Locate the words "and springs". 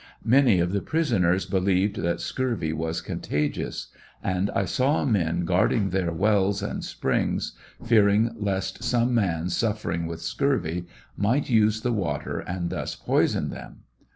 6.63-7.53